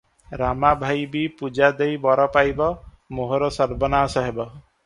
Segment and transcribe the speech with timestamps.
[0.41, 2.71] ରାମା ଭାଇ ବି ପୂଜା ଦେଇ ବର ପାଇବ,
[3.19, 4.53] ମୋହର ସର୍ବନାଶ ହେବ।